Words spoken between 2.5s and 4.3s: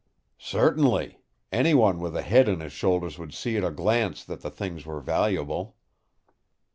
his shoulders would see at a glance